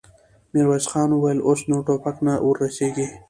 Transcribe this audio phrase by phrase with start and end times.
[0.53, 3.07] ميرويس خان وويل: اوس نو ټوپک نه ور رسېږي.